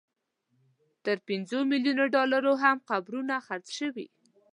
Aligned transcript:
تر 1.05 1.17
پنځو 1.27 1.59
ملیونو 1.71 2.05
ډالرو 2.13 2.53
هم 2.63 2.77
قبرونه 2.89 3.35
خرڅ 3.45 3.67
شوي. 3.79 4.07